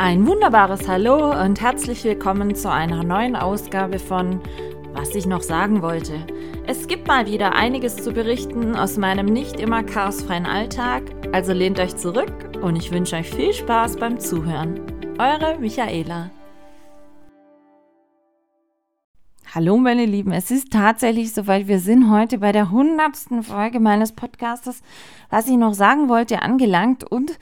[0.00, 4.40] Ein wunderbares Hallo und herzlich willkommen zu einer neuen Ausgabe von
[4.92, 6.24] Was ich noch sagen wollte.
[6.68, 11.80] Es gibt mal wieder einiges zu berichten aus meinem nicht immer chaosfreien Alltag, also lehnt
[11.80, 12.32] euch zurück
[12.62, 14.80] und ich wünsche euch viel Spaß beim Zuhören.
[15.18, 16.30] Eure Michaela.
[19.52, 24.12] Hallo meine Lieben, es ist tatsächlich soweit, wir sind heute bei der hundertsten Folge meines
[24.12, 24.80] Podcastes,
[25.28, 27.36] was ich noch sagen wollte, angelangt und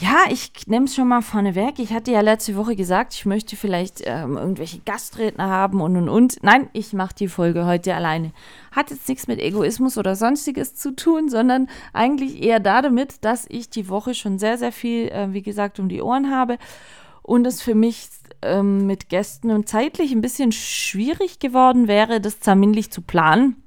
[0.00, 1.78] ja, ich nehme es schon mal vorneweg.
[1.78, 6.08] Ich hatte ja letzte Woche gesagt, ich möchte vielleicht ähm, irgendwelche Gastredner haben und und
[6.08, 6.42] und.
[6.42, 8.32] Nein, ich mache die Folge heute alleine.
[8.70, 13.68] Hat jetzt nichts mit Egoismus oder sonstiges zu tun, sondern eigentlich eher damit, dass ich
[13.68, 16.56] die Woche schon sehr, sehr viel, äh, wie gesagt, um die Ohren habe
[17.22, 18.08] und es für mich
[18.40, 23.61] ähm, mit Gästen und zeitlich ein bisschen schwierig geworden wäre, das terminlich zu planen.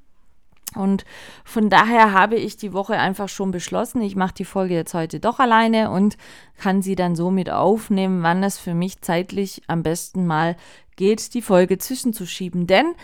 [0.76, 1.04] Und
[1.44, 5.20] von daher habe ich die Woche einfach schon beschlossen, ich mache die Folge jetzt heute
[5.20, 6.16] doch alleine und
[6.56, 10.56] kann sie dann somit aufnehmen, wann es für mich zeitlich am besten mal
[10.96, 12.66] geht, die Folge zwischenzuschieben.
[12.66, 12.94] Denn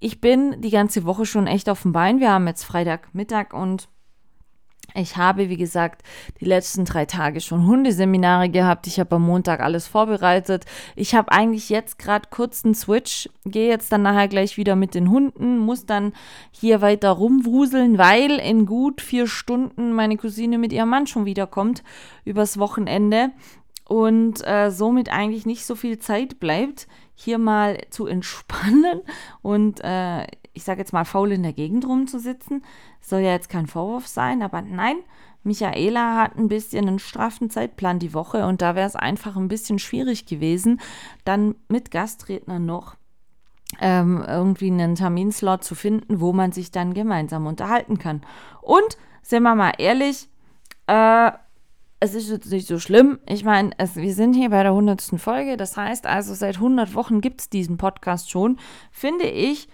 [0.00, 2.20] ich bin die ganze Woche schon echt auf dem Bein.
[2.20, 3.88] Wir haben jetzt Freitagmittag und
[4.94, 6.02] ich habe, wie gesagt,
[6.40, 8.86] die letzten drei Tage schon Hundeseminare gehabt.
[8.86, 10.64] Ich habe am Montag alles vorbereitet.
[10.96, 14.94] Ich habe eigentlich jetzt gerade kurz einen Switch, gehe jetzt dann nachher gleich wieder mit
[14.94, 16.12] den Hunden, muss dann
[16.50, 21.82] hier weiter rumwuseln, weil in gut vier Stunden meine Cousine mit ihrem Mann schon wiederkommt
[22.24, 23.30] übers Wochenende
[23.86, 29.00] und äh, somit eigentlich nicht so viel Zeit bleibt, hier mal zu entspannen
[29.42, 30.26] und äh,
[30.58, 32.64] ich sage jetzt mal, faul in der Gegend rumzusitzen.
[33.00, 34.96] Soll ja jetzt kein Vorwurf sein, aber nein,
[35.44, 39.46] Michaela hat ein bisschen einen straffen Zeitplan die Woche und da wäre es einfach ein
[39.46, 40.80] bisschen schwierig gewesen,
[41.24, 42.96] dann mit Gastrednern noch
[43.80, 48.22] ähm, irgendwie einen Terminslot zu finden, wo man sich dann gemeinsam unterhalten kann.
[48.60, 50.28] Und, sind wir mal ehrlich,
[50.88, 51.30] äh,
[52.00, 53.20] es ist jetzt nicht so schlimm.
[53.26, 55.18] Ich meine, wir sind hier bei der 100.
[55.18, 55.56] Folge.
[55.56, 58.58] Das heißt also, seit 100 Wochen gibt es diesen Podcast schon.
[58.90, 59.68] Finde ich,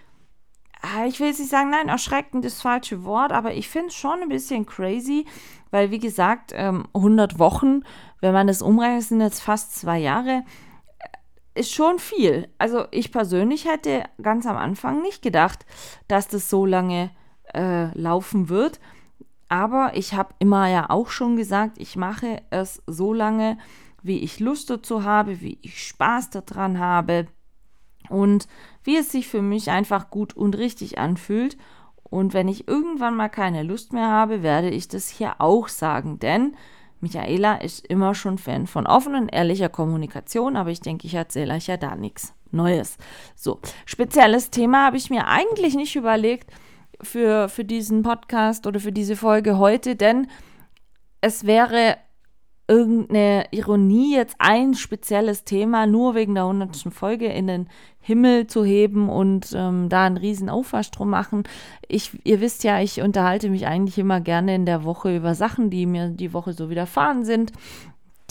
[1.06, 4.22] ich will nicht sagen, nein, erschreckend ist das falsche Wort, aber ich finde es schon
[4.22, 5.26] ein bisschen crazy,
[5.70, 7.82] weil wie gesagt, 100 ähm, Wochen,
[8.20, 10.44] wenn man das umrechnet, sind jetzt fast zwei Jahre,
[10.98, 12.48] äh, ist schon viel.
[12.59, 15.66] Also ich persönlich hätte ganz am Anfang nicht gedacht,
[16.09, 17.10] dass das so lange
[17.54, 18.80] äh, laufen wird.
[19.48, 23.59] Aber ich habe immer ja auch schon gesagt, ich mache es so lange,
[24.03, 27.26] wie ich Lust dazu habe, wie ich Spaß daran habe
[28.09, 28.47] und
[28.82, 31.56] wie es sich für mich einfach gut und richtig anfühlt.
[32.03, 36.19] Und wenn ich irgendwann mal keine Lust mehr habe, werde ich das hier auch sagen,
[36.19, 36.54] denn
[37.00, 41.54] Michaela ist immer schon Fan von offener und ehrlicher Kommunikation, aber ich denke, ich erzähle
[41.54, 42.97] euch ja da nichts Neues.
[43.34, 46.50] So, spezielles Thema habe ich mir eigentlich nicht überlegt
[47.03, 50.28] für, für diesen Podcast oder für diese Folge heute, denn
[51.21, 51.97] es wäre
[52.66, 56.92] irgendeine Ironie, jetzt ein spezielles Thema nur wegen der 100.
[56.92, 57.69] Folge in den
[58.00, 61.44] Himmel zu heben und ähm, da einen riesen Aufwasch machen.
[61.88, 65.70] Ich, ihr wisst ja, ich unterhalte mich eigentlich immer gerne in der Woche über Sachen,
[65.70, 67.53] die mir die Woche so widerfahren sind,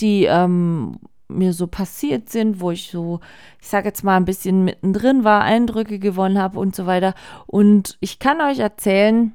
[0.00, 3.20] die ähm, mir so passiert sind, wo ich so,
[3.60, 7.14] ich sage jetzt mal ein bisschen mittendrin war, Eindrücke gewonnen habe und so weiter.
[7.46, 9.32] Und ich kann euch erzählen,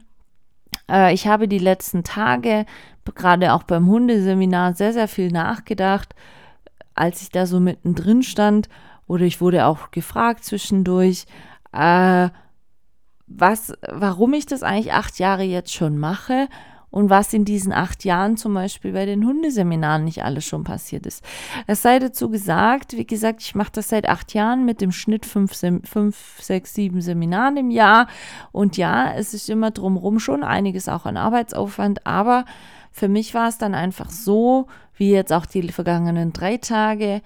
[0.89, 2.65] äh, ich habe die letzten Tage
[3.15, 6.15] gerade auch beim Hundeseminar sehr, sehr viel nachgedacht,
[6.95, 8.69] als ich da so mittendrin stand.
[9.07, 11.25] Oder ich wurde auch gefragt zwischendurch,
[11.71, 12.29] äh,
[13.27, 16.47] was, warum ich das eigentlich acht Jahre jetzt schon mache
[16.91, 21.05] und was in diesen acht Jahren zum Beispiel bei den Hundeseminaren nicht alles schon passiert
[21.05, 21.23] ist.
[21.67, 25.25] Es sei dazu gesagt, wie gesagt, ich mache das seit acht Jahren mit dem Schnitt
[25.25, 25.53] fünf,
[25.83, 28.07] fünf sechs, sieben Seminaren im Jahr.
[28.51, 32.45] Und ja, es ist immer drumherum schon einiges auch an Arbeitsaufwand, aber
[32.91, 37.22] für mich war es dann einfach so, wie jetzt auch die vergangenen drei Tage,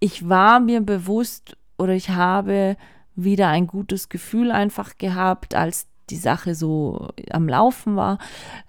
[0.00, 2.76] ich war mir bewusst oder ich habe
[3.14, 8.18] wieder ein gutes Gefühl einfach gehabt, als die Sache so am Laufen war,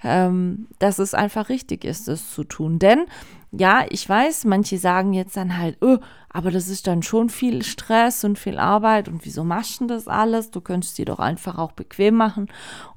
[0.03, 2.79] ähm, dass es einfach richtig ist, das zu tun.
[2.79, 3.05] Denn
[3.51, 5.97] ja, ich weiß, manche sagen jetzt dann halt, oh,
[6.31, 10.07] aber das ist dann schon viel Stress und viel Arbeit und wieso machst du das
[10.07, 10.51] alles?
[10.51, 12.47] Du könntest dir doch einfach auch bequem machen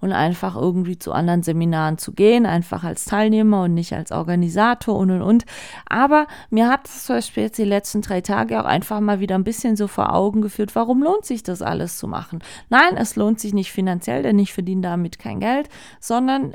[0.00, 4.94] und einfach irgendwie zu anderen Seminaren zu gehen, einfach als Teilnehmer und nicht als Organisator
[4.98, 5.46] und und und.
[5.88, 9.36] Aber mir hat es zum Beispiel jetzt die letzten drei Tage auch einfach mal wieder
[9.36, 12.40] ein bisschen so vor Augen geführt, warum lohnt sich das alles zu machen?
[12.68, 16.52] Nein, es lohnt sich nicht finanziell, denn ich verdiene damit kein Geld, sondern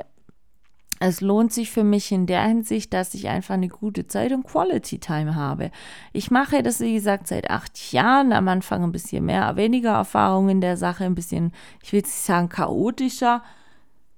[1.00, 4.44] es lohnt sich für mich in der Hinsicht, dass ich einfach eine gute Zeit und
[4.44, 5.70] Quality Time habe.
[6.12, 8.32] Ich mache das, wie gesagt, seit acht Jahren.
[8.32, 11.52] Am Anfang ein bisschen mehr, weniger Erfahrung in der Sache, ein bisschen,
[11.82, 13.42] ich will nicht sagen, chaotischer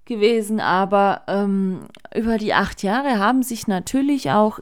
[0.06, 4.58] gewesen, aber ähm, über die acht Jahre haben sich natürlich auch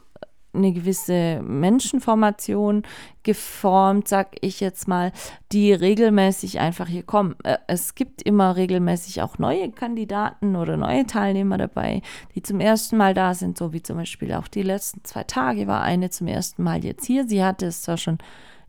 [0.53, 2.83] eine gewisse Menschenformation
[3.23, 5.11] geformt, sag ich jetzt mal,
[5.51, 7.35] die regelmäßig einfach hier kommen.
[7.43, 12.01] Äh, es gibt immer regelmäßig auch neue Kandidaten oder neue Teilnehmer dabei,
[12.35, 15.67] die zum ersten Mal da sind, so wie zum Beispiel auch die letzten zwei Tage
[15.67, 17.27] war eine zum ersten Mal jetzt hier.
[17.27, 18.17] Sie hatte es zwar schon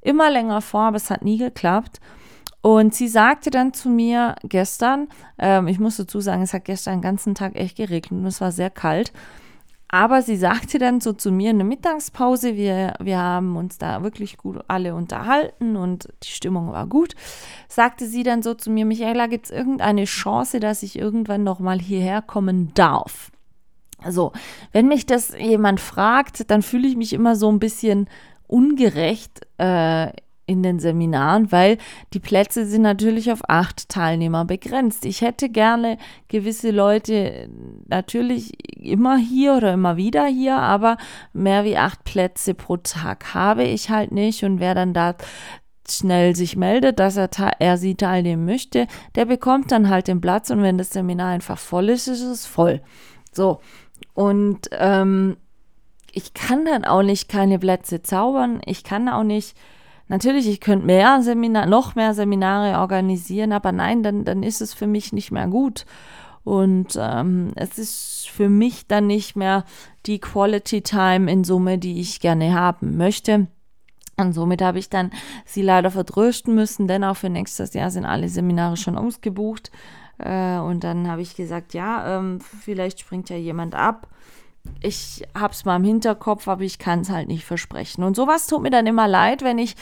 [0.02, 2.00] immer länger vor, aber es hat nie geklappt.
[2.62, 6.96] Und sie sagte dann zu mir gestern, ähm, ich muss dazu sagen, es hat gestern
[6.96, 9.12] den ganzen Tag echt geregnet und es war sehr kalt.
[9.92, 14.04] Aber sie sagte dann so zu mir in der Mittagspause, wir, wir haben uns da
[14.04, 17.14] wirklich gut alle unterhalten und die Stimmung war gut,
[17.68, 21.80] sagte sie dann so zu mir, Michaela, gibt es irgendeine Chance, dass ich irgendwann nochmal
[21.80, 23.32] hierher kommen darf?
[23.98, 24.32] Also,
[24.72, 28.08] wenn mich das jemand fragt, dann fühle ich mich immer so ein bisschen
[28.46, 30.12] ungerecht äh,
[30.50, 31.78] in den Seminaren, weil
[32.12, 35.04] die Plätze sind natürlich auf acht Teilnehmer begrenzt.
[35.04, 37.48] Ich hätte gerne gewisse Leute
[37.86, 40.96] natürlich immer hier oder immer wieder hier, aber
[41.32, 45.14] mehr wie acht Plätze pro Tag habe ich halt nicht und wer dann da
[45.88, 47.30] schnell sich meldet, dass er,
[47.60, 51.58] er sie teilnehmen möchte, der bekommt dann halt den Platz und wenn das Seminar einfach
[51.58, 52.82] voll ist, ist es voll.
[53.32, 53.60] So,
[54.14, 55.36] und ähm,
[56.12, 59.56] ich kann dann auch nicht keine Plätze zaubern, ich kann auch nicht
[60.10, 64.74] Natürlich, ich könnte mehr Seminar, noch mehr Seminare organisieren, aber nein, dann, dann ist es
[64.74, 65.86] für mich nicht mehr gut.
[66.42, 69.64] Und ähm, es ist für mich dann nicht mehr
[70.06, 73.46] die Quality Time in Summe, die ich gerne haben möchte.
[74.16, 75.12] Und somit habe ich dann
[75.44, 79.70] sie leider vertrösten müssen, denn auch für nächstes Jahr sind alle Seminare schon ausgebucht.
[80.18, 84.08] Äh, und dann habe ich gesagt, ja, ähm, vielleicht springt ja jemand ab
[84.82, 88.02] ich habe es mal im Hinterkopf, aber ich kann es halt nicht versprechen.
[88.02, 89.74] Und sowas tut mir dann immer leid, wenn ich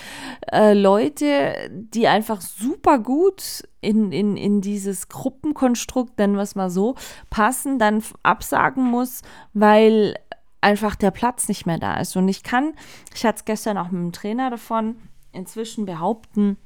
[0.53, 6.71] äh, Leute, die einfach super gut in, in, in dieses Gruppenkonstrukt, nennen wir es mal
[6.71, 6.97] so,
[7.31, 9.23] passen, dann absagen muss,
[9.53, 10.15] weil
[10.61, 12.17] einfach der Platz nicht mehr da ist.
[12.17, 12.75] Und ich kann,
[13.15, 14.97] ich hatte es gestern auch mit dem Trainer davon,
[15.33, 16.57] inzwischen behaupten,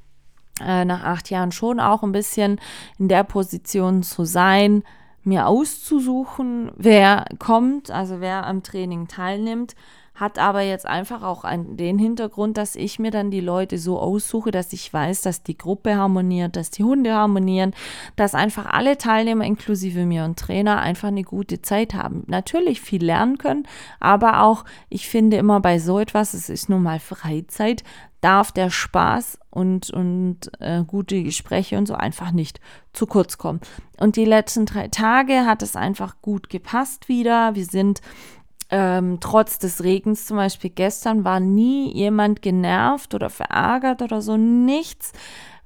[0.59, 2.59] äh, nach acht Jahren schon auch ein bisschen
[2.97, 4.83] in der Position zu sein,
[5.23, 9.75] mir auszusuchen, wer kommt, also wer am Training teilnimmt,
[10.15, 13.99] hat aber jetzt einfach auch einen, den Hintergrund, dass ich mir dann die Leute so
[13.99, 17.73] aussuche, dass ich weiß, dass die Gruppe harmoniert, dass die Hunde harmonieren,
[18.15, 22.23] dass einfach alle Teilnehmer inklusive mir und Trainer einfach eine gute Zeit haben.
[22.27, 23.67] Natürlich viel lernen können,
[23.99, 27.83] aber auch, ich finde immer bei so etwas, es ist nun mal Freizeit,
[28.21, 32.61] darf der Spaß und, und äh, gute Gespräche und so einfach nicht
[32.93, 33.59] zu kurz kommen.
[33.99, 37.55] Und die letzten drei Tage hat es einfach gut gepasst wieder.
[37.55, 38.01] Wir sind
[38.75, 44.35] ähm, trotz des Regens zum Beispiel gestern war nie jemand genervt oder verärgert oder so,
[44.35, 45.11] nichts.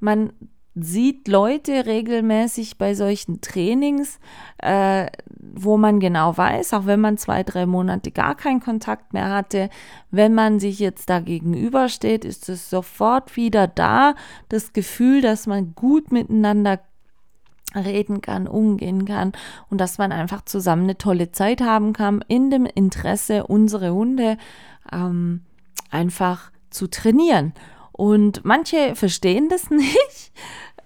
[0.01, 0.33] Man
[0.75, 4.19] sieht Leute regelmäßig bei solchen Trainings,
[4.57, 5.07] äh,
[5.39, 9.69] wo man genau weiß, auch wenn man zwei, drei Monate gar keinen Kontakt mehr hatte,
[10.11, 14.15] wenn man sich jetzt da gegenübersteht, ist es sofort wieder da,
[14.49, 16.81] das Gefühl, dass man gut miteinander
[17.77, 19.33] reden kann, umgehen kann
[19.69, 24.37] und dass man einfach zusammen eine tolle Zeit haben kann, in dem Interesse, unsere Hunde
[24.91, 25.41] ähm,
[25.89, 27.53] einfach zu trainieren.
[27.91, 30.31] Und manche verstehen das nicht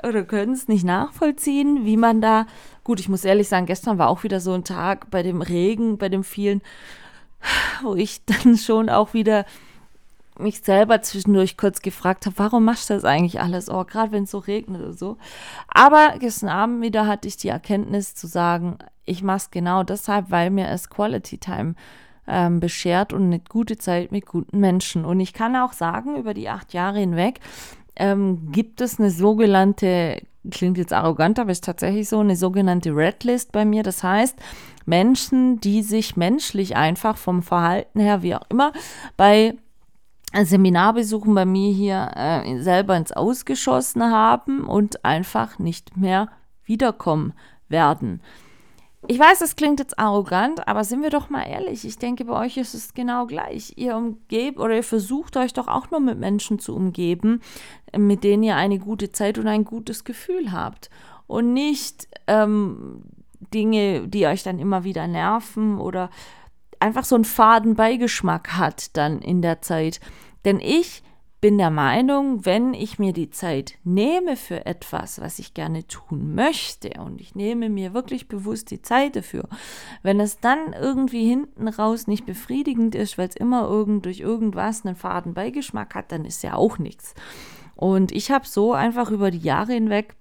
[0.03, 2.47] oder können es nicht nachvollziehen, wie man da,
[2.83, 5.97] gut, ich muss ehrlich sagen, gestern war auch wieder so ein Tag bei dem Regen,
[5.97, 6.61] bei dem vielen,
[7.83, 9.45] wo ich dann schon auch wieder
[10.39, 13.69] mich selber zwischendurch kurz gefragt habe, warum machst du das eigentlich alles?
[13.69, 15.17] Oh, gerade wenn es so regnet oder so.
[15.67, 20.31] Aber gestern Abend wieder hatte ich die Erkenntnis zu sagen, ich mache es genau deshalb,
[20.31, 21.75] weil mir es Quality Time
[22.27, 25.05] ähm, beschert und eine gute Zeit mit guten Menschen.
[25.05, 27.39] Und ich kann auch sagen, über die acht Jahre hinweg
[27.95, 33.23] ähm, gibt es eine sogenannte, klingt jetzt arrogant, aber ist tatsächlich so, eine sogenannte Red
[33.23, 33.83] List bei mir.
[33.83, 34.37] Das heißt,
[34.85, 38.71] Menschen, die sich menschlich einfach vom Verhalten her, wie auch immer,
[39.17, 39.55] bei
[40.33, 46.29] Seminarbesuchen bei mir hier äh, selber ins Ausgeschossen haben und einfach nicht mehr
[46.63, 47.33] wiederkommen
[47.67, 48.21] werden.
[49.07, 51.85] Ich weiß, das klingt jetzt arrogant, aber sind wir doch mal ehrlich.
[51.85, 53.73] Ich denke, bei euch ist es genau gleich.
[53.75, 57.41] Ihr umgebt oder ihr versucht euch doch auch nur mit Menschen zu umgeben,
[57.97, 60.91] mit denen ihr eine gute Zeit und ein gutes Gefühl habt.
[61.25, 63.01] Und nicht ähm,
[63.53, 66.11] Dinge, die euch dann immer wieder nerven oder
[66.81, 69.99] einfach so einen faden Beigeschmack hat dann in der Zeit.
[70.45, 71.03] Denn ich
[71.41, 76.35] bin der Meinung, wenn ich mir die Zeit nehme für etwas, was ich gerne tun
[76.35, 79.49] möchte und ich nehme mir wirklich bewusst die Zeit dafür,
[80.03, 84.85] wenn es dann irgendwie hinten raus nicht befriedigend ist, weil es immer irgend durch irgendwas
[84.85, 87.15] einen faden Beigeschmack hat, dann ist ja auch nichts.
[87.75, 90.15] Und ich habe so einfach über die Jahre hinweg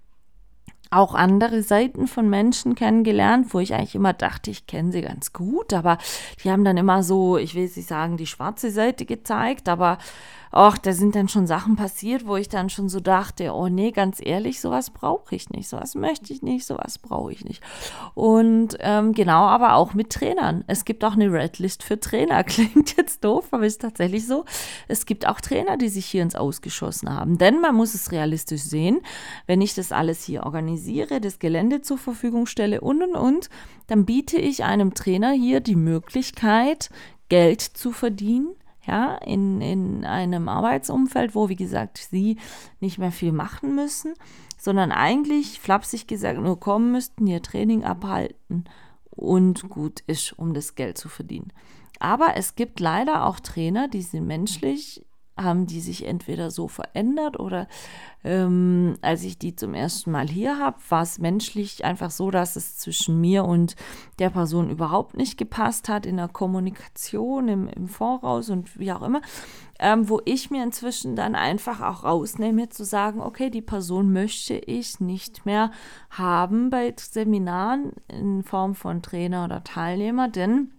[0.91, 5.31] auch andere Seiten von Menschen kennengelernt, wo ich eigentlich immer dachte, ich kenne sie ganz
[5.31, 5.97] gut, aber
[6.43, 9.97] die haben dann immer so, ich will nicht sagen, die schwarze Seite gezeigt, aber
[10.51, 13.91] ach, da sind dann schon Sachen passiert, wo ich dann schon so dachte, oh nee,
[13.91, 17.63] ganz ehrlich, sowas brauche ich nicht, sowas möchte ich nicht, sowas brauche ich nicht.
[18.13, 20.63] Und ähm, genau, aber auch mit Trainern.
[20.67, 22.43] Es gibt auch eine Redlist für Trainer.
[22.51, 24.45] Klingt jetzt doof, aber ist tatsächlich so.
[24.87, 27.37] Es gibt auch Trainer, die sich hier ins Ausgeschossen haben.
[27.37, 28.99] Denn man muss es realistisch sehen,
[29.47, 33.49] wenn ich das alles hier organisiere, das Gelände zur Verfügung stelle und und und,
[33.87, 36.89] dann biete ich einem Trainer hier die Möglichkeit,
[37.29, 42.37] Geld zu verdienen ja, in, in einem Arbeitsumfeld, wo, wie gesagt, sie
[42.79, 44.13] nicht mehr viel machen müssen,
[44.57, 48.65] sondern eigentlich, flapsig gesagt, nur kommen müssten, ihr Training abhalten
[49.09, 51.53] und gut ist, um das Geld zu verdienen.
[51.99, 55.05] Aber es gibt leider auch Trainer, die sind menschlich
[55.37, 57.67] haben die sich entweder so verändert oder
[58.23, 62.55] ähm, als ich die zum ersten Mal hier habe, war es menschlich einfach so, dass
[62.55, 63.75] es zwischen mir und
[64.19, 69.01] der Person überhaupt nicht gepasst hat in der Kommunikation, im, im Voraus und wie auch
[69.01, 69.21] immer,
[69.79, 74.53] ähm, wo ich mir inzwischen dann einfach auch rausnehme zu sagen, okay, die Person möchte
[74.53, 75.71] ich nicht mehr
[76.11, 80.71] haben bei Seminaren in Form von Trainer oder Teilnehmer, denn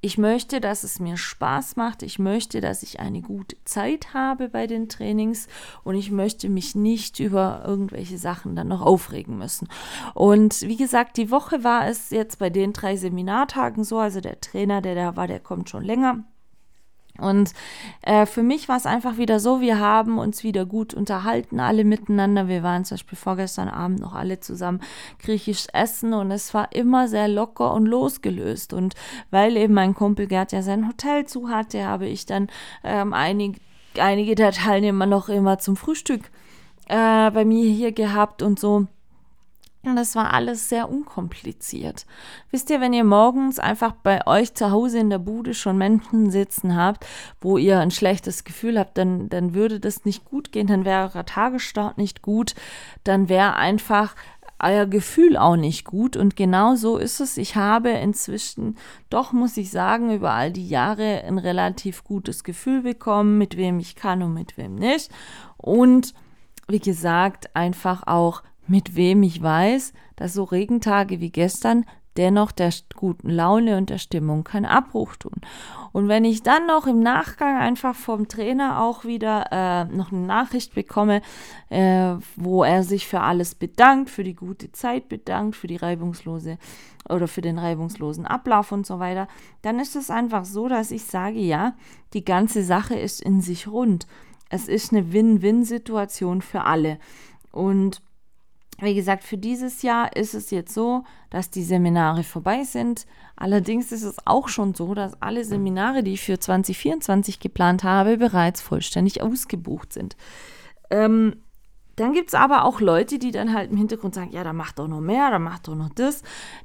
[0.00, 2.02] ich möchte, dass es mir Spaß macht.
[2.02, 5.48] Ich möchte, dass ich eine gute Zeit habe bei den Trainings
[5.82, 9.68] und ich möchte mich nicht über irgendwelche Sachen dann noch aufregen müssen.
[10.14, 13.98] Und wie gesagt, die Woche war es jetzt bei den drei Seminartagen so.
[13.98, 16.24] Also der Trainer, der da war, der kommt schon länger.
[17.18, 17.52] Und
[18.02, 21.84] äh, für mich war es einfach wieder so, wir haben uns wieder gut unterhalten, alle
[21.84, 22.48] miteinander.
[22.48, 24.80] Wir waren zum Beispiel vorgestern Abend noch alle zusammen
[25.18, 28.72] griechisch essen und es war immer sehr locker und losgelöst.
[28.72, 28.94] Und
[29.30, 32.48] weil eben mein Kumpel Gerd ja sein Hotel zu hatte, habe ich dann
[32.84, 33.60] ähm, einig,
[33.98, 36.30] einige der Teilnehmer noch immer zum Frühstück
[36.88, 38.86] äh, bei mir hier gehabt und so.
[39.90, 42.06] Und das war alles sehr unkompliziert.
[42.50, 46.30] Wisst ihr, wenn ihr morgens einfach bei euch zu Hause in der Bude schon Menschen
[46.30, 47.06] sitzen habt,
[47.40, 51.10] wo ihr ein schlechtes Gefühl habt, dann, dann würde das nicht gut gehen, dann wäre
[51.14, 52.54] euer Tagesstart nicht gut,
[53.04, 54.14] dann wäre einfach
[54.60, 56.16] euer Gefühl auch nicht gut.
[56.16, 57.36] Und genau so ist es.
[57.36, 58.76] Ich habe inzwischen
[59.10, 63.78] doch, muss ich sagen, über all die Jahre ein relativ gutes Gefühl bekommen, mit wem
[63.78, 65.10] ich kann und mit wem nicht.
[65.56, 66.14] Und
[66.66, 71.84] wie gesagt, einfach auch mit wem ich weiß, dass so Regentage wie gestern
[72.18, 75.40] dennoch der guten Laune und der Stimmung keinen Abbruch tun.
[75.92, 80.26] Und wenn ich dann noch im Nachgang einfach vom Trainer auch wieder äh, noch eine
[80.26, 81.22] Nachricht bekomme,
[81.70, 86.58] äh, wo er sich für alles bedankt, für die gute Zeit bedankt, für die reibungslose
[87.08, 89.28] oder für den reibungslosen Ablauf und so weiter,
[89.62, 91.74] dann ist es einfach so, dass ich sage, ja,
[92.12, 94.06] die ganze Sache ist in sich rund.
[94.50, 96.98] Es ist eine Win-Win-Situation für alle.
[97.52, 98.02] Und
[98.80, 103.06] wie gesagt, für dieses Jahr ist es jetzt so, dass die Seminare vorbei sind.
[103.36, 108.18] Allerdings ist es auch schon so, dass alle Seminare, die ich für 2024 geplant habe,
[108.18, 110.16] bereits vollständig ausgebucht sind.
[110.90, 111.36] Ähm,
[111.96, 114.78] dann gibt es aber auch Leute, die dann halt im Hintergrund sagen, ja, da macht
[114.78, 116.22] doch noch mehr, da macht doch noch das.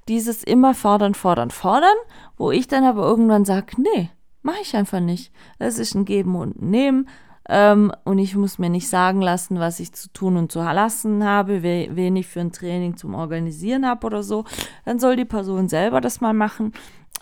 [0.07, 1.97] Dieses immer fordern, fordern, fordern,
[2.37, 4.11] wo ich dann aber irgendwann sage, nee,
[4.43, 5.31] mache ich einfach nicht.
[5.57, 7.09] Das ist ein Geben und ein Nehmen.
[7.49, 11.25] Ähm, und ich muss mir nicht sagen lassen, was ich zu tun und zu lassen
[11.25, 14.45] habe, wen ich für ein Training zum Organisieren habe oder so.
[14.85, 16.71] Dann soll die Person selber das mal machen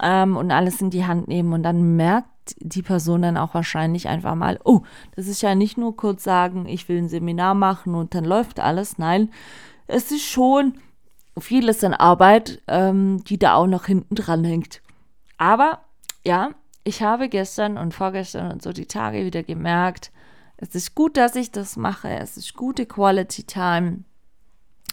[0.02, 1.54] ähm, und alles in die Hand nehmen.
[1.54, 2.28] Und dann merkt
[2.60, 4.82] die Person dann auch wahrscheinlich einfach mal, oh,
[5.16, 8.60] das ist ja nicht nur kurz sagen, ich will ein Seminar machen und dann läuft
[8.60, 8.98] alles.
[8.98, 9.30] Nein,
[9.88, 10.76] es ist schon
[11.40, 14.82] vieles an Arbeit, ähm, die da auch noch hinten dran hängt.
[15.38, 15.80] Aber
[16.26, 16.52] ja,
[16.84, 20.12] ich habe gestern und vorgestern und so die Tage wieder gemerkt,
[20.58, 22.10] es ist gut, dass ich das mache.
[22.10, 24.04] Es ist gute Quality Time.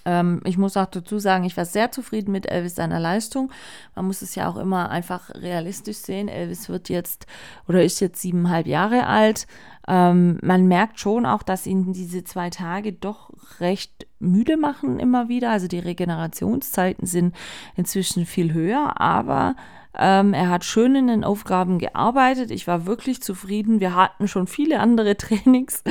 [0.07, 3.53] Ähm, ich muss auch dazu sagen, ich war sehr zufrieden mit Elvis seiner Leistung.
[3.95, 6.29] Man muss es ja auch immer einfach realistisch sehen.
[6.29, 7.27] Elvis wird jetzt
[7.69, 9.47] oder ist jetzt siebeneinhalb Jahre alt.
[9.89, 15.29] Ähm, man merkt schon auch, dass ihn diese zwei Tage doch recht müde machen immer
[15.29, 15.51] wieder.
[15.51, 17.35] Also die Regenerationszeiten sind
[17.75, 19.57] inzwischen viel höher, aber
[19.97, 22.51] ähm, er hat schön in den Aufgaben gearbeitet.
[22.51, 23.81] Ich war wirklich zufrieden.
[23.81, 25.83] Wir hatten schon viele andere Trainings,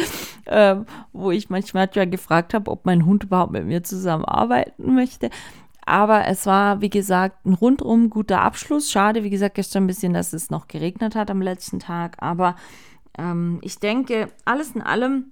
[0.46, 0.76] äh,
[1.12, 5.32] wo ich manchmal ja gefragt habe, ob mein Hund überhaupt mit mir zusammenarbeiten möchte.
[5.88, 8.92] Aber es war, wie gesagt, ein rundum guter Abschluss.
[8.92, 12.18] Schade, wie gesagt, gestern ein bisschen, dass es noch geregnet hat am letzten Tag.
[12.20, 12.56] Aber
[13.18, 15.32] ähm, ich denke, alles in allem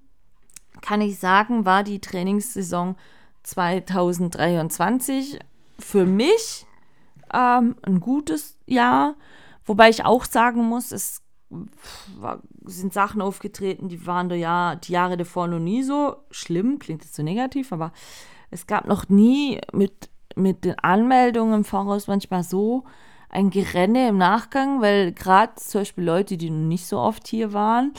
[0.81, 2.95] kann ich sagen, war die Trainingssaison
[3.43, 5.39] 2023
[5.79, 6.65] für mich
[7.33, 9.15] ähm, ein gutes Jahr.
[9.65, 11.21] Wobei ich auch sagen muss, es
[12.17, 16.79] war, sind Sachen aufgetreten, die waren da ja die Jahre davor noch nie so schlimm,
[16.79, 17.91] klingt jetzt so negativ, aber
[18.49, 22.83] es gab noch nie mit, mit den Anmeldungen im Voraus manchmal so
[23.35, 27.53] ein Gerenne im Nachgang, weil gerade zum Beispiel Leute, die noch nicht so oft hier
[27.53, 27.93] waren,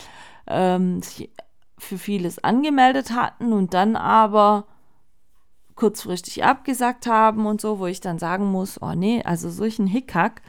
[0.46, 1.30] ähm, sich
[1.78, 4.66] für vieles angemeldet hatten und dann aber
[5.74, 10.40] kurzfristig abgesagt haben und so, wo ich dann sagen muss, oh nee, also solchen Hickhack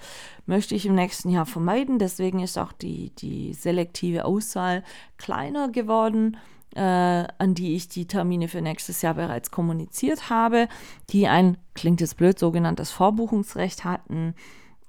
[0.46, 2.00] möchte ich im nächsten Jahr vermeiden.
[2.00, 4.84] Deswegen ist auch die, die selektive Auswahl
[5.18, 6.38] kleiner geworden,
[6.76, 10.70] äh, an die ich die Termine für nächstes Jahr bereits kommuniziert habe,
[11.10, 14.34] die ein, klingt jetzt blöd, sogenanntes Vorbuchungsrecht hatten,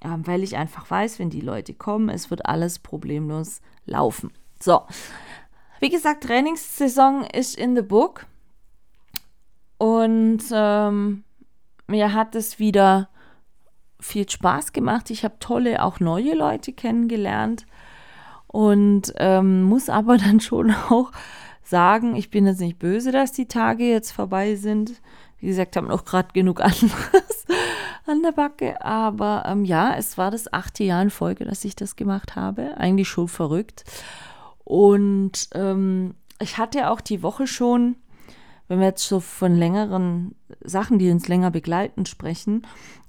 [0.01, 4.33] äh, weil ich einfach weiß, wenn die Leute kommen, es wird alles problemlos laufen.
[4.61, 4.83] So,
[5.81, 8.27] wie gesagt, Trainingssaison ist in the book.
[9.79, 11.23] Und ähm,
[11.87, 13.09] mir hat es wieder
[14.01, 15.11] viel Spaß gemacht.
[15.11, 17.67] Ich habe tolle, auch neue Leute kennengelernt.
[18.47, 21.13] Und ähm, muss aber dann schon auch
[21.63, 25.01] sagen, ich bin jetzt nicht böse, dass die Tage jetzt vorbei sind.
[25.39, 27.47] Wie gesagt, haben auch gerade genug anderes
[28.09, 28.83] an der Backe.
[28.85, 32.77] Aber ähm, ja, es war das achte Jahr in Folge, dass ich das gemacht habe.
[32.77, 33.85] Eigentlich schon verrückt.
[34.65, 37.97] Und ähm, ich hatte auch die Woche schon,
[38.69, 42.67] wenn wir jetzt so von längeren Sachen, die uns länger begleiten, sprechen,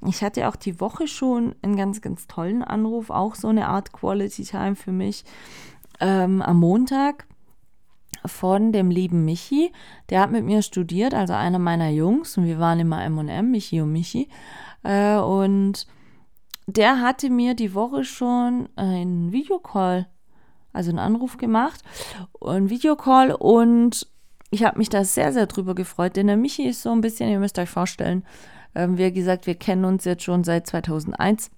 [0.07, 3.91] ich hatte auch die Woche schon einen ganz, ganz tollen Anruf, auch so eine Art
[3.91, 5.25] Quality Time für mich
[5.99, 7.25] ähm, am Montag
[8.25, 9.71] von dem lieben Michi.
[10.09, 13.81] Der hat mit mir studiert, also einer meiner Jungs, und wir waren immer M&M, Michi
[13.81, 14.29] und Michi.
[14.83, 15.87] Äh, und
[16.67, 20.07] der hatte mir die Woche schon einen Videocall
[20.73, 21.81] also einen Anruf gemacht,
[22.41, 24.07] einen Videocall und
[24.51, 27.29] ich habe mich da sehr, sehr drüber gefreut, denn der Michi ist so ein bisschen,
[27.29, 28.23] ihr müsst euch vorstellen,
[28.75, 31.51] ähm, wie gesagt, wir kennen uns jetzt schon seit 2001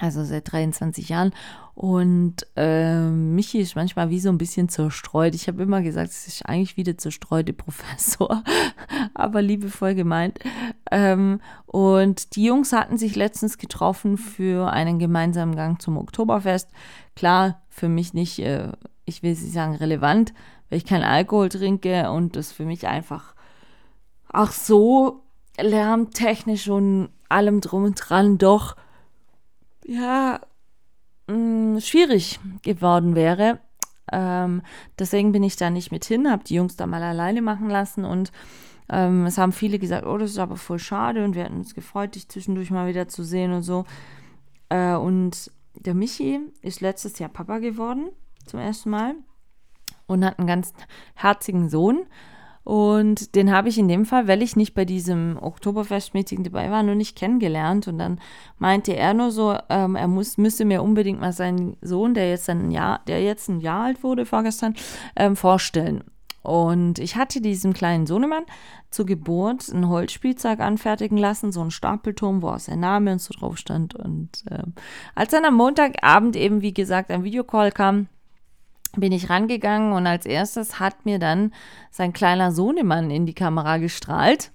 [0.00, 1.32] also seit 23 Jahren.
[1.74, 5.34] Und äh, Michi ist manchmal wie so ein bisschen zerstreut.
[5.34, 8.42] Ich habe immer gesagt, es ist eigentlich wie der zerstreute Professor,
[9.14, 10.38] aber liebevoll gemeint.
[10.90, 16.68] Ähm, und die Jungs hatten sich letztens getroffen für einen gemeinsamen Gang zum Oktoberfest.
[17.14, 18.72] Klar, für mich nicht, äh,
[19.04, 20.34] ich will sie sagen, relevant,
[20.68, 23.34] weil ich keinen Alkohol trinke und das für mich einfach
[24.30, 25.22] auch so
[25.60, 28.76] lärmtechnisch und allem drum und dran doch
[29.88, 30.40] ja,
[31.26, 33.58] mh, mm, schwierig geworden wäre.
[34.12, 34.62] Ähm,
[34.98, 38.04] deswegen bin ich da nicht mit hin, habe die Jungs da mal alleine machen lassen
[38.04, 38.32] und
[38.90, 41.74] ähm, es haben viele gesagt, oh, das ist aber voll schade und wir hatten uns
[41.74, 43.84] gefreut, dich zwischendurch mal wieder zu sehen und so.
[44.70, 48.08] Äh, und der Michi ist letztes Jahr Papa geworden,
[48.46, 49.14] zum ersten Mal
[50.06, 50.72] und hat einen ganz
[51.14, 52.06] herzigen Sohn.
[52.68, 56.82] Und den habe ich in dem Fall, weil ich nicht bei diesem Oktoberfest-Meeting dabei war,
[56.82, 57.88] nur nicht kennengelernt.
[57.88, 58.20] Und dann
[58.58, 62.50] meinte er nur so, ähm, er muss, müsste mir unbedingt mal seinen Sohn, der jetzt
[62.50, 64.74] ein Jahr, der jetzt ein Jahr alt wurde vorgestern,
[65.16, 66.04] ähm, vorstellen.
[66.42, 68.44] Und ich hatte diesem kleinen Sohnemann
[68.90, 73.32] zur Geburt ein Holzspielzeug anfertigen lassen, so ein Stapelturm, wo auch sein Name und so
[73.32, 73.94] drauf stand.
[73.94, 74.62] Und äh,
[75.14, 78.08] als dann am Montagabend eben, wie gesagt, ein Videocall kam,
[78.96, 81.52] bin ich rangegangen und als erstes hat mir dann
[81.90, 84.50] sein kleiner Sohnemann in die Kamera gestrahlt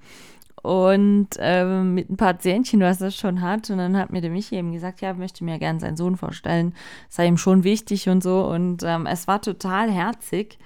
[0.64, 3.70] und äh, mit ein paar Zähnchen, was er schon hat.
[3.70, 6.74] Und dann hat mir der Michi eben gesagt, ja, möchte mir gerne seinen Sohn vorstellen,
[7.10, 8.46] sei ihm schon wichtig und so.
[8.48, 10.58] Und ähm, es war total herzig,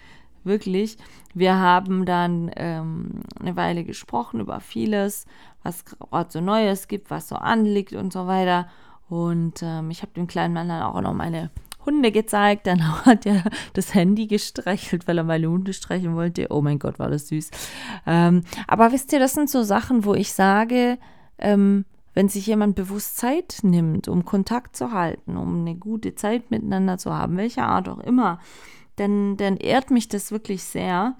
[0.44, 0.98] wirklich.
[1.34, 5.26] Wir haben dann ähm, eine Weile gesprochen über vieles,
[5.64, 8.68] was gerade so Neues gibt, was so anliegt und so weiter.
[9.10, 11.50] Und ähm, ich habe dem kleinen Mann dann auch noch meine
[11.88, 12.68] Hunde gezeigt.
[12.68, 16.48] Dann hat er das Handy gestreichelt, weil er meine Hunde streichen wollte.
[16.52, 17.50] Oh mein Gott, war das süß.
[18.06, 21.00] Ähm, aber wisst ihr, das sind so Sachen, wo ich sage,
[21.40, 26.52] ähm, wenn sich jemand bewusst Zeit nimmt, um Kontakt zu halten, um eine gute Zeit
[26.52, 28.40] miteinander zu haben, welcher Art auch immer,
[28.96, 31.16] dann, dann ehrt mich das wirklich sehr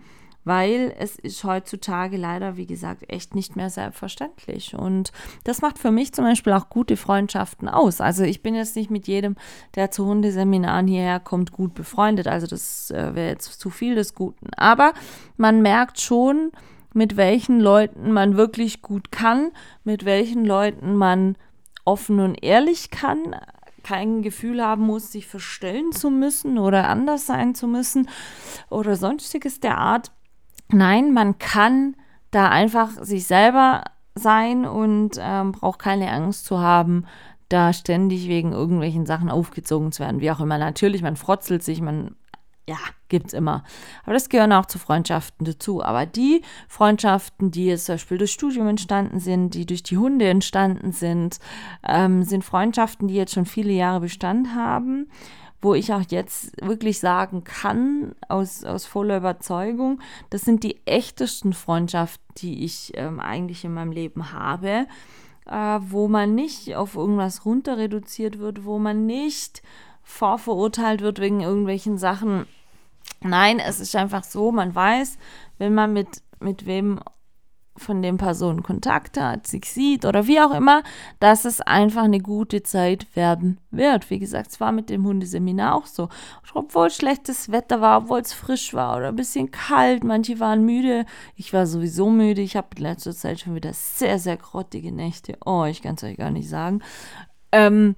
[0.48, 4.74] weil es ist heutzutage leider, wie gesagt, echt nicht mehr selbstverständlich.
[4.76, 5.12] Und
[5.44, 8.02] das macht für mich zum Beispiel auch gute Freundschaften aus.
[8.02, 9.36] Also ich bin jetzt nicht mit jedem,
[9.76, 12.28] der zu Hundeseminaren hierher kommt, gut befreundet.
[12.28, 14.50] Also das äh, wäre jetzt zu viel des Guten.
[14.56, 14.94] Aber
[15.36, 16.52] man merkt schon,
[16.94, 19.52] mit welchen Leuten man wirklich gut kann,
[19.84, 21.36] mit welchen Leuten man
[21.86, 23.36] offen und ehrlich kann,
[23.88, 28.10] kein Gefühl haben muss, sich verstellen zu müssen oder anders sein zu müssen
[28.70, 30.12] oder sonstiges der Art.
[30.70, 31.96] Nein, man kann
[32.32, 33.84] da einfach sich selber
[34.16, 37.06] sein und ähm, braucht keine Angst zu haben,
[37.50, 40.20] da ständig wegen irgendwelchen Sachen aufgezogen zu werden.
[40.20, 40.58] Wie auch immer.
[40.58, 42.16] Natürlich, man frotzelt sich, man,
[42.68, 42.78] ja,
[43.08, 43.64] gibt's immer.
[44.04, 45.82] Aber das gehören auch zu Freundschaften dazu.
[45.82, 50.28] Aber die Freundschaften, die jetzt zum Beispiel durch Studium entstanden sind, die durch die Hunde
[50.28, 51.40] entstanden sind,
[51.88, 55.08] ähm, sind Freundschaften, die jetzt schon viele Jahre Bestand haben
[55.68, 60.00] wo ich auch jetzt wirklich sagen kann, aus, aus voller Überzeugung,
[60.30, 64.88] das sind die echtesten Freundschaften, die ich ähm, eigentlich in meinem Leben habe,
[65.46, 69.62] äh, wo man nicht auf irgendwas runter reduziert wird, wo man nicht
[70.04, 72.46] vorverurteilt wird wegen irgendwelchen Sachen.
[73.20, 75.18] Nein, es ist einfach so, man weiß,
[75.58, 77.02] wenn man mit, mit wem
[77.80, 80.84] von den Personen Kontakt hat, sich sieht oder wie auch immer,
[81.20, 84.10] dass es einfach eine gute Zeit werden wird.
[84.10, 86.10] Wie gesagt, es war mit dem Hundeseminar auch so.
[86.54, 91.06] Obwohl schlechtes Wetter war, obwohl es frisch war oder ein bisschen kalt, manche waren müde.
[91.36, 92.42] Ich war sowieso müde.
[92.42, 95.38] Ich habe in letzter Zeit schon wieder sehr, sehr grottige Nächte.
[95.46, 96.82] Oh, ich kann es euch gar nicht sagen.
[97.52, 97.96] Ähm,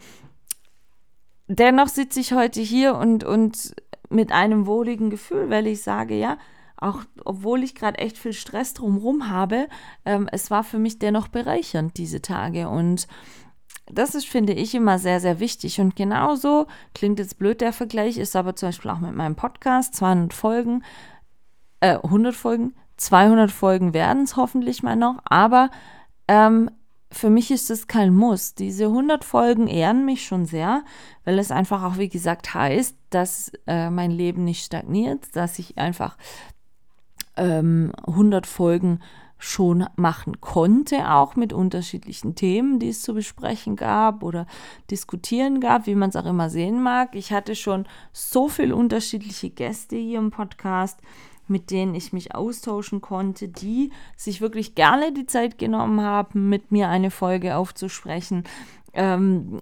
[1.48, 3.74] dennoch sitze ich heute hier und, und
[4.10, 6.38] mit einem wohligen Gefühl, weil ich sage, ja,
[6.82, 9.68] auch obwohl ich gerade echt viel Stress drumherum habe,
[10.06, 12.70] ähm, es war für mich dennoch bereichernd, diese Tage.
[12.70, 13.08] Und
[13.92, 15.80] das ist, finde ich, immer sehr, sehr wichtig.
[15.82, 19.96] Und genauso klingt jetzt blöd der Vergleich, ist aber zum Beispiel auch mit meinem Podcast,
[19.96, 20.84] 200 Folgen,
[21.82, 25.70] äh, 100 Folgen, 200 Folgen werden es hoffentlich mal noch, aber
[26.28, 26.70] ähm,
[27.12, 28.54] für mich ist es kein Muss.
[28.54, 30.84] Diese 100 Folgen ehren mich schon sehr,
[31.24, 35.78] weil es einfach auch, wie gesagt, heißt, dass äh, mein Leben nicht stagniert, dass ich
[35.78, 36.18] einfach
[37.40, 39.00] ähm, 100 Folgen
[39.40, 44.46] schon machen konnte, auch mit unterschiedlichen Themen, die es zu besprechen gab oder
[44.92, 47.16] diskutieren gab, wie man es auch immer sehen mag.
[47.16, 51.00] Ich hatte schon so viele unterschiedliche Gäste hier im Podcast,
[51.48, 56.72] mit denen ich mich austauschen konnte, die sich wirklich gerne die Zeit genommen haben, mit
[56.72, 58.44] mir eine Folge aufzusprechen.
[58.94, 59.62] Ähm,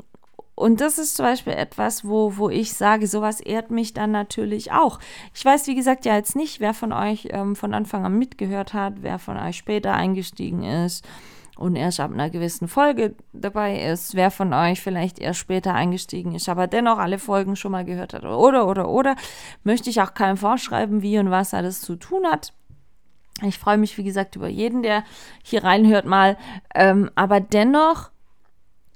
[0.57, 4.71] und das ist zum Beispiel etwas, wo, wo ich sage, sowas ehrt mich dann natürlich
[4.71, 4.97] auch.
[5.35, 8.73] Ich weiß, wie gesagt, ja jetzt nicht, wer von euch ähm, von Anfang an mitgehört
[8.73, 11.07] hat, wer von euch später eingestiegen ist
[11.57, 16.33] und erst ab einer gewissen Folge dabei ist, wer von euch vielleicht erst später eingestiegen
[16.33, 18.25] ist, aber dennoch alle Folgen schon mal gehört hat.
[18.25, 19.15] Oder, oder, oder,
[19.63, 22.51] möchte ich auch keinem vorschreiben, wie und was alles zu tun hat.
[23.43, 25.03] Ich freue mich, wie gesagt, über jeden, der
[25.43, 26.35] hier reinhört mal.
[26.73, 28.09] Ähm, aber dennoch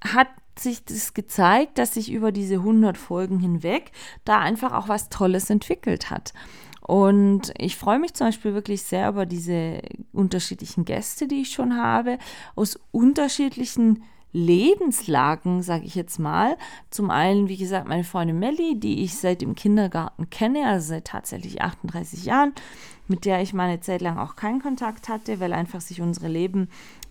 [0.03, 3.91] hat sich das gezeigt, dass sich über diese 100 Folgen hinweg
[4.25, 6.33] da einfach auch was Tolles entwickelt hat.
[6.81, 9.81] Und ich freue mich zum Beispiel wirklich sehr über diese
[10.13, 12.17] unterschiedlichen Gäste, die ich schon habe,
[12.55, 16.57] aus unterschiedlichen Lebenslagen, sage ich jetzt mal.
[16.89, 21.05] Zum einen, wie gesagt, meine Freundin Melli, die ich seit dem Kindergarten kenne, also seit
[21.05, 22.53] tatsächlich 38 Jahren,
[23.07, 26.29] mit der ich mal eine Zeit lang auch keinen Kontakt hatte, weil einfach sich unsere
[26.29, 26.69] Leben,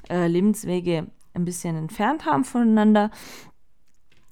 [0.08, 3.10] äh, Lebenswege ein bisschen entfernt haben voneinander.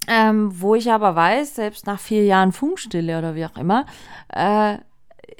[0.07, 3.85] Ähm, wo ich aber weiß, selbst nach vier Jahren Funkstille oder wie auch immer,
[4.29, 4.77] äh,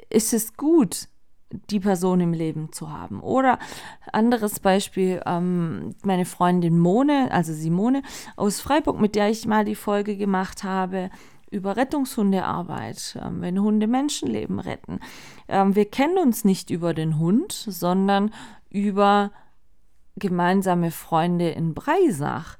[0.09, 1.07] ist es gut,
[1.51, 3.21] die Person im Leben zu haben.
[3.21, 3.57] Oder
[4.11, 8.03] anderes Beispiel, ähm, meine Freundin Mone, also Simone
[8.35, 11.09] aus Freiburg, mit der ich mal die Folge gemacht habe
[11.49, 14.99] über Rettungshundearbeit, ähm, wenn Hunde Menschenleben retten.
[15.47, 18.31] Ähm, wir kennen uns nicht über den Hund, sondern
[18.69, 19.31] über
[20.19, 22.57] gemeinsame Freunde in Breisach,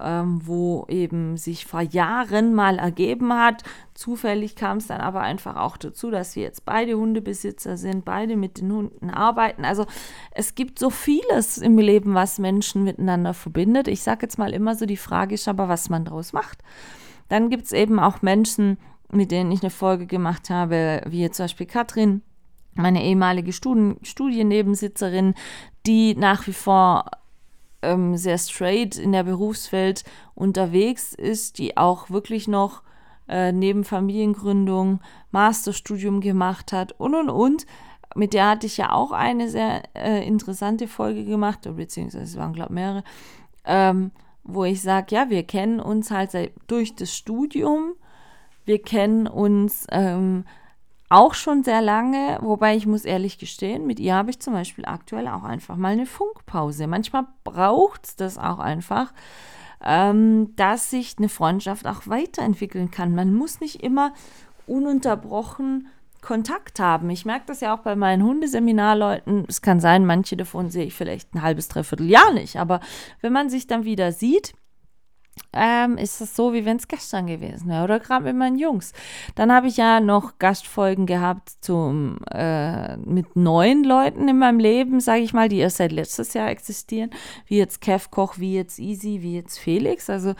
[0.00, 3.62] ähm, wo eben sich vor Jahren mal ergeben hat.
[3.94, 8.36] Zufällig kam es dann aber einfach auch dazu, dass wir jetzt beide Hundebesitzer sind, beide
[8.36, 9.64] mit den Hunden arbeiten.
[9.64, 9.86] Also
[10.30, 13.88] es gibt so vieles im Leben, was Menschen miteinander verbindet.
[13.88, 16.62] Ich sage jetzt mal immer so, die Frage ist aber, was man daraus macht.
[17.28, 18.78] Dann gibt es eben auch Menschen,
[19.10, 22.22] mit denen ich eine Folge gemacht habe, wie zum Beispiel Katrin,
[22.78, 25.34] meine ehemalige Studien Studiennebensitzerin,
[25.86, 27.10] die nach wie vor
[27.82, 32.82] ähm, sehr straight in der Berufswelt unterwegs ist, die auch wirklich noch
[33.28, 37.66] äh, neben Familiengründung Masterstudium gemacht hat und und und.
[38.14, 42.54] Mit der hatte ich ja auch eine sehr äh, interessante Folge gemacht, beziehungsweise es waren,
[42.54, 43.04] glaube ich, mehrere,
[43.64, 44.10] ähm,
[44.44, 47.92] wo ich sage, ja, wir kennen uns halt seit, durch das Studium,
[48.64, 50.44] wir kennen uns ähm,
[51.08, 54.84] auch schon sehr lange, wobei ich muss ehrlich gestehen, mit ihr habe ich zum Beispiel
[54.84, 56.86] aktuell auch einfach mal eine Funkpause.
[56.86, 59.12] Manchmal braucht es das auch einfach,
[59.82, 63.14] ähm, dass sich eine Freundschaft auch weiterentwickeln kann.
[63.14, 64.12] Man muss nicht immer
[64.66, 65.88] ununterbrochen
[66.20, 67.08] Kontakt haben.
[67.10, 69.44] Ich merke das ja auch bei meinen Hundeseminarleuten.
[69.48, 72.56] Es kann sein, manche davon sehe ich vielleicht ein halbes, dreiviertel Jahr nicht.
[72.56, 72.80] Aber
[73.20, 74.52] wenn man sich dann wieder sieht,
[75.52, 77.84] ähm, ist es so, wie wenn es gestern gewesen wäre.
[77.84, 78.92] Oder gerade mit meinen Jungs.
[79.34, 85.00] Dann habe ich ja noch Gastfolgen gehabt zum, äh, mit neuen Leuten in meinem Leben,
[85.00, 87.10] sage ich mal, die erst seit letztes Jahr existieren.
[87.46, 90.10] Wie jetzt Kev Koch, wie jetzt Easy, wie jetzt Felix.
[90.10, 90.34] Also,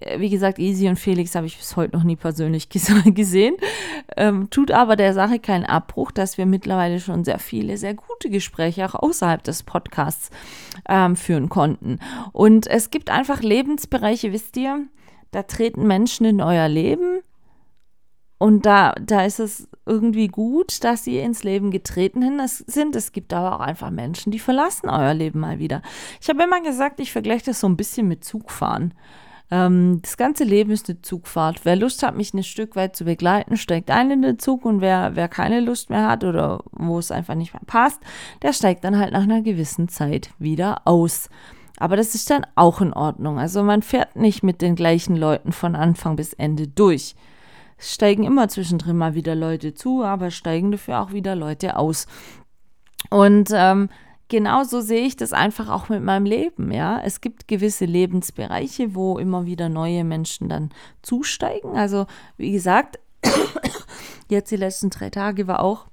[0.00, 2.68] äh, wie gesagt, Easy und Felix habe ich bis heute noch nie persönlich
[3.04, 3.56] gesehen.
[4.16, 8.30] Ähm, tut aber der Sache keinen Abbruch, dass wir mittlerweile schon sehr viele, sehr gute
[8.30, 10.30] Gespräche auch außerhalb des Podcasts
[10.88, 11.98] ähm, führen konnten.
[12.32, 14.86] Und es gibt einfach Lebensbereiche, wisst ihr,
[15.30, 17.20] da treten Menschen in euer Leben
[18.38, 22.96] und da, da ist es irgendwie gut, dass sie ins Leben getreten sind.
[22.96, 25.80] Es gibt aber auch einfach Menschen, die verlassen euer Leben mal wieder.
[26.20, 28.94] Ich habe immer gesagt, ich vergleiche das so ein bisschen mit Zugfahren.
[29.52, 31.60] Ähm, das ganze Leben ist eine Zugfahrt.
[31.64, 34.80] Wer Lust hat, mich ein Stück weit zu begleiten, steigt ein in den Zug und
[34.80, 38.00] wer, wer keine Lust mehr hat oder wo es einfach nicht mehr passt,
[38.42, 41.28] der steigt dann halt nach einer gewissen Zeit wieder aus.
[41.82, 43.40] Aber das ist dann auch in Ordnung.
[43.40, 47.16] Also man fährt nicht mit den gleichen Leuten von Anfang bis Ende durch.
[47.76, 52.06] Es steigen immer zwischendrin mal wieder Leute zu, aber steigen dafür auch wieder Leute aus.
[53.10, 53.88] Und ähm,
[54.28, 56.70] genauso sehe ich das einfach auch mit meinem Leben.
[56.70, 60.70] Ja, es gibt gewisse Lebensbereiche, wo immer wieder neue Menschen dann
[61.02, 61.74] zusteigen.
[61.74, 63.00] Also wie gesagt,
[64.28, 65.86] jetzt die letzten drei Tage war auch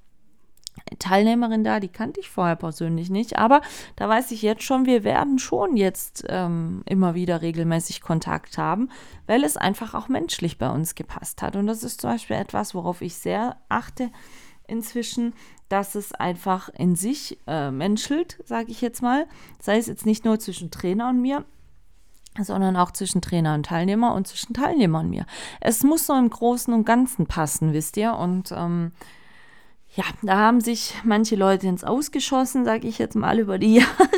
[0.99, 3.61] Teilnehmerin da, die kannte ich vorher persönlich nicht, aber
[3.95, 8.89] da weiß ich jetzt schon, wir werden schon jetzt ähm, immer wieder regelmäßig Kontakt haben,
[9.27, 11.55] weil es einfach auch menschlich bei uns gepasst hat.
[11.55, 14.09] Und das ist zum Beispiel etwas, worauf ich sehr achte
[14.67, 15.33] inzwischen,
[15.67, 19.27] dass es einfach in sich äh, menschelt, sage ich jetzt mal.
[19.59, 21.45] Sei es jetzt nicht nur zwischen Trainer und mir,
[22.41, 25.25] sondern auch zwischen Trainer und Teilnehmer und zwischen Teilnehmer und mir.
[25.61, 28.13] Es muss so im Großen und Ganzen passen, wisst ihr?
[28.13, 28.91] Und ähm,
[29.95, 34.10] ja, da haben sich manche Leute ins Ausgeschossen, sage ich jetzt mal über die Jahre.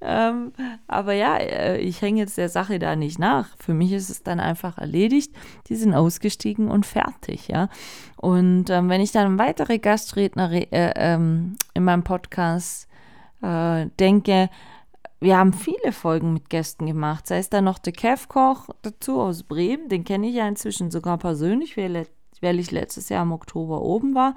[0.00, 0.52] ähm,
[0.88, 3.48] aber ja, äh, ich hänge jetzt der Sache da nicht nach.
[3.58, 5.32] Für mich ist es dann einfach erledigt.
[5.68, 7.68] Die sind ausgestiegen und fertig, ja.
[8.16, 12.88] Und ähm, wenn ich dann weitere Gastredner äh, ähm, in meinem Podcast
[13.42, 14.50] äh, denke,
[15.20, 17.26] wir haben viele Folgen mit Gästen gemacht.
[17.26, 20.90] Sei es dann noch der Kev Koch dazu aus Bremen, den kenne ich ja inzwischen
[20.90, 21.76] sogar persönlich.
[21.76, 21.88] Wir
[22.42, 24.34] weil ich letztes Jahr im Oktober oben war,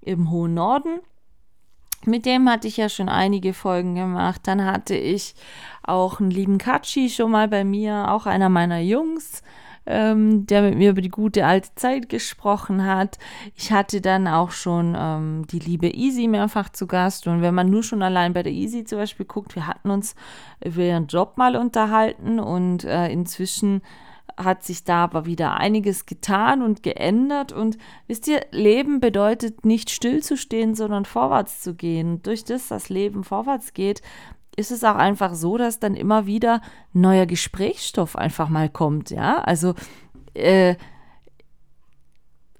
[0.00, 1.00] im hohen Norden.
[2.04, 4.40] Mit dem hatte ich ja schon einige Folgen gemacht.
[4.44, 5.34] Dann hatte ich
[5.82, 9.42] auch einen lieben Katschi schon mal bei mir, auch einer meiner Jungs,
[9.86, 13.18] ähm, der mit mir über die gute alte Zeit gesprochen hat.
[13.54, 17.28] Ich hatte dann auch schon ähm, die liebe Easy mehrfach zu Gast.
[17.28, 20.16] Und wenn man nur schon allein bei der Easy zum Beispiel guckt, wir hatten uns
[20.64, 23.82] über ihren Job mal unterhalten und äh, inzwischen
[24.36, 27.52] hat sich da aber wieder einiges getan und geändert.
[27.52, 32.22] Und wisst ihr, Leben bedeutet nicht stillzustehen, sondern vorwärts zu gehen.
[32.22, 34.02] durch das, dass Leben vorwärts geht,
[34.56, 36.60] ist es auch einfach so, dass dann immer wieder
[36.92, 39.10] neuer Gesprächsstoff einfach mal kommt.
[39.10, 39.74] Ja, also
[40.34, 40.76] äh,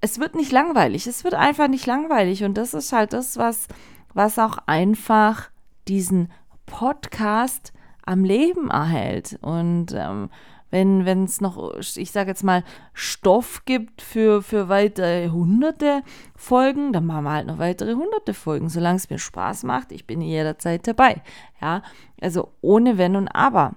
[0.01, 1.07] es wird nicht langweilig.
[1.07, 2.43] Es wird einfach nicht langweilig.
[2.43, 3.67] Und das ist halt das, was,
[4.13, 5.49] was auch einfach
[5.87, 6.31] diesen
[6.65, 7.73] Podcast
[8.05, 9.37] am Leben erhält.
[9.41, 10.29] Und ähm,
[10.73, 16.01] wenn es noch, ich sage jetzt mal, Stoff gibt für, für weitere hunderte
[16.35, 19.91] Folgen, dann machen wir halt noch weitere hunderte Folgen, solange es mir Spaß macht.
[19.91, 21.21] Ich bin jederzeit dabei.
[21.61, 21.83] Ja,
[22.19, 23.75] also ohne Wenn und Aber.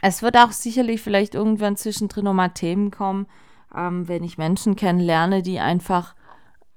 [0.00, 3.26] Es wird auch sicherlich vielleicht irgendwann zwischendrin nochmal Themen kommen,
[3.76, 6.14] ähm, wenn ich Menschen kennenlerne, die einfach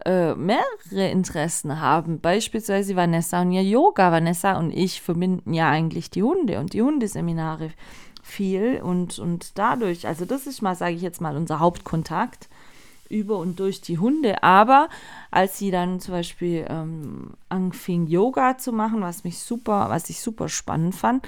[0.05, 2.19] äh, mehrere Interessen haben.
[2.19, 4.11] Beispielsweise Vanessa und ihr Yoga.
[4.11, 7.71] Vanessa und ich verbinden ja eigentlich die Hunde und die Hundeseminare
[8.25, 12.49] viel und, und dadurch, also das ist mal, sage ich jetzt mal, unser Hauptkontakt
[13.07, 14.41] über und durch die Hunde.
[14.43, 14.89] Aber
[15.29, 20.21] als sie dann zum Beispiel ähm, anfing, Yoga zu machen, was mich super, was ich
[20.21, 21.27] super spannend fand,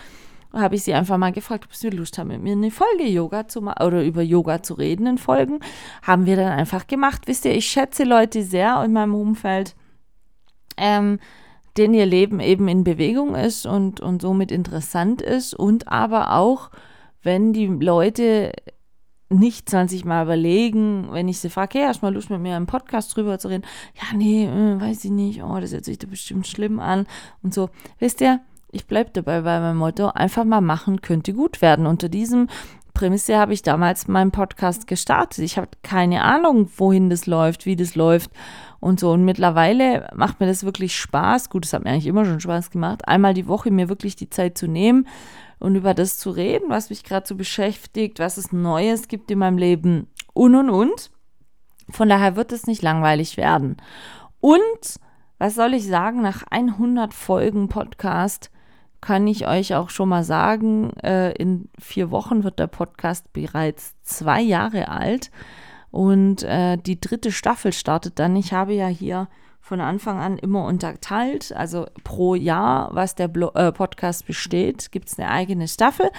[0.53, 3.47] habe ich sie einfach mal gefragt, ob sie Lust haben, mit mir eine Folge Yoga
[3.47, 5.59] zu machen oder über Yoga zu reden in Folgen.
[6.01, 7.27] Haben wir dann einfach gemacht.
[7.27, 9.75] Wisst ihr, ich schätze Leute sehr in meinem Umfeld,
[10.77, 11.19] ähm,
[11.77, 16.69] denen ihr Leben eben in Bewegung ist und, und somit interessant ist und aber auch
[17.23, 18.53] wenn die Leute
[19.29, 22.55] nicht 20 Mal überlegen, wenn ich sie frage, hey, hast du mal Lust mit mir
[22.55, 23.65] im Podcast drüber zu reden?
[23.95, 27.07] Ja, nee, äh, weiß ich nicht, oh, das hört sich da bestimmt schlimm an
[27.43, 27.69] und so.
[27.99, 28.39] Wisst ihr,
[28.71, 31.85] ich bleibe dabei bei meinem Motto, einfach mal machen könnte gut werden.
[31.85, 32.47] Unter diesem
[32.97, 35.43] Prämisse habe ich damals meinen Podcast gestartet.
[35.43, 38.31] Ich habe keine Ahnung, wohin das läuft, wie das läuft
[38.79, 39.11] und so.
[39.11, 41.51] Und mittlerweile macht mir das wirklich Spaß.
[41.51, 44.31] Gut, es hat mir eigentlich immer schon Spaß gemacht, einmal die Woche mir wirklich die
[44.31, 45.07] Zeit zu nehmen
[45.59, 49.37] und über das zu reden, was mich gerade so beschäftigt, was es Neues gibt in
[49.37, 51.11] meinem Leben und und und.
[51.91, 53.77] Von daher wird es nicht langweilig werden.
[54.39, 54.99] Und
[55.37, 58.49] was soll ich sagen, nach 100 Folgen Podcast
[59.01, 63.95] kann ich euch auch schon mal sagen, äh, in vier Wochen wird der Podcast bereits
[64.03, 65.31] zwei Jahre alt
[65.91, 68.35] und äh, die dritte Staffel startet dann.
[68.35, 69.27] Ich habe ja hier
[69.67, 71.51] von Anfang an immer unterteilt.
[71.53, 76.09] Also pro Jahr, was der Blo äh, Podcast besteht, gibt es eine eigene Staffel.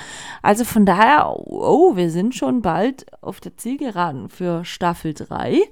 [0.43, 5.63] Also von daher, oh, wir sind schon bald auf der Zielgeraden für Staffel 3.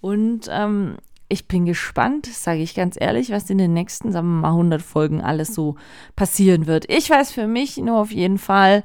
[0.00, 4.40] Und ähm, ich bin gespannt, sage ich ganz ehrlich, was in den nächsten, sagen wir
[4.42, 5.76] mal, 100 Folgen alles so
[6.16, 6.90] passieren wird.
[6.90, 8.84] Ich weiß für mich nur auf jeden Fall,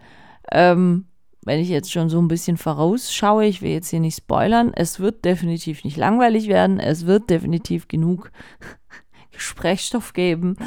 [0.52, 1.06] ähm,
[1.44, 5.00] wenn ich jetzt schon so ein bisschen vorausschaue, ich will jetzt hier nicht spoilern, es
[5.00, 8.32] wird definitiv nicht langweilig werden, es wird definitiv genug
[9.32, 10.58] Gesprächsstoff geben,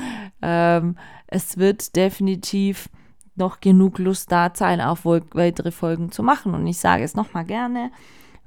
[0.41, 2.89] ähm, es wird definitiv
[3.35, 6.55] noch genug Lust da sein, auch weitere Folgen zu machen.
[6.55, 7.91] Und ich sage es nochmal gerne,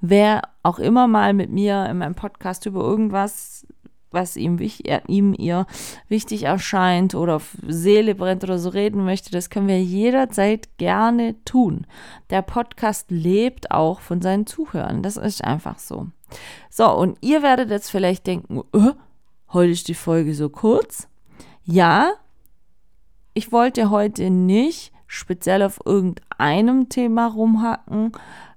[0.09, 3.65] wer auch immer mal mit mir in meinem Podcast über irgendwas
[4.15, 4.57] was ihm,
[5.07, 5.67] ihm ihr
[6.07, 11.35] wichtig erscheint oder auf Seele brennt oder so reden möchte, das können wir jederzeit gerne
[11.45, 11.85] tun.
[12.31, 15.03] Der Podcast lebt auch von seinen Zuhörern.
[15.03, 16.07] Das ist einfach so.
[16.71, 18.93] So, und ihr werdet jetzt vielleicht denken, äh,
[19.53, 21.07] heute ist die Folge so kurz.
[21.63, 22.13] Ja,
[23.33, 28.11] ich wollte heute nicht speziell auf irgendeinem Thema rumhacken,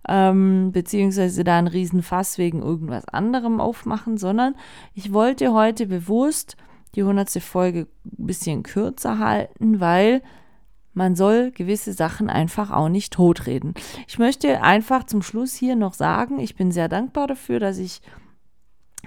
[0.09, 4.55] ähm, beziehungsweise da einen Riesenfass wegen irgendwas anderem aufmachen, sondern
[4.95, 6.57] ich wollte heute bewusst
[6.95, 7.43] die 100.
[7.43, 10.23] Folge ein bisschen kürzer halten, weil
[10.95, 13.75] man soll gewisse Sachen einfach auch nicht totreden.
[14.09, 18.03] Ich möchte einfach zum Schluss hier noch sagen, ich bin sehr dankbar dafür, dass ich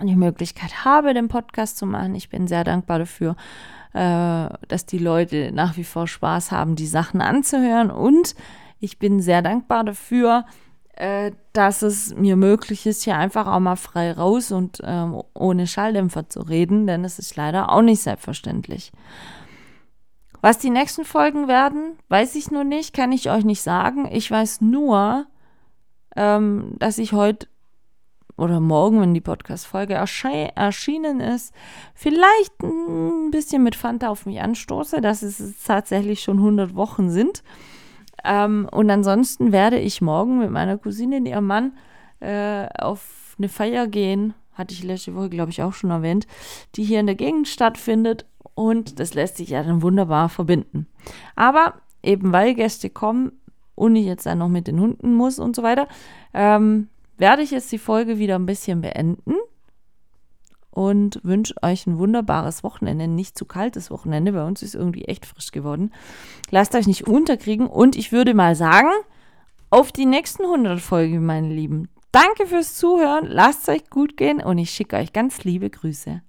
[0.02, 2.16] die Möglichkeit habe, den Podcast zu machen.
[2.16, 3.36] Ich bin sehr dankbar dafür,
[3.94, 7.92] äh, dass die Leute nach wie vor Spaß haben, die Sachen anzuhören.
[7.92, 8.36] Und
[8.80, 10.46] ich bin sehr dankbar dafür,
[10.94, 15.68] äh, dass es mir möglich ist, hier einfach auch mal frei raus und ähm, ohne
[15.68, 18.92] Schalldämpfer zu reden, denn es ist leider auch nicht selbstverständlich.
[20.42, 24.10] Was die nächsten Folgen werden, weiß ich nur nicht, kann ich euch nicht sagen.
[24.12, 25.28] Ich weiß nur,
[26.16, 27.48] ähm, dass ich heute
[28.42, 31.54] oder morgen, wenn die Podcast-Folge erschienen ist,
[31.94, 37.44] vielleicht ein bisschen mit Fanta auf mich anstoße, dass es tatsächlich schon 100 Wochen sind.
[38.24, 41.74] Ähm, und ansonsten werde ich morgen mit meiner Cousine und ihrem Mann
[42.20, 44.34] äh, auf eine Feier gehen.
[44.54, 46.26] Hatte ich letzte Woche, glaube ich, auch schon erwähnt,
[46.76, 48.26] die hier in der Gegend stattfindet.
[48.56, 50.88] Und das lässt sich ja dann wunderbar verbinden.
[51.36, 53.34] Aber eben weil Gäste kommen
[53.76, 55.88] und ich jetzt dann noch mit den Hunden muss und so weiter,
[56.34, 56.90] ähm,
[57.22, 59.36] werde ich jetzt die Folge wieder ein bisschen beenden
[60.72, 64.32] und wünsche euch ein wunderbares Wochenende, nicht zu kaltes Wochenende.
[64.32, 65.94] Bei uns ist irgendwie echt frisch geworden.
[66.50, 68.90] Lasst euch nicht unterkriegen und ich würde mal sagen,
[69.70, 71.90] auf die nächsten 100 Folgen, meine Lieben.
[72.12, 76.22] Danke fürs Zuhören, lasst es euch gut gehen und ich schicke euch ganz liebe Grüße.